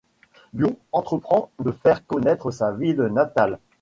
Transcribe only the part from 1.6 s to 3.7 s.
faire connaître sa ville natale.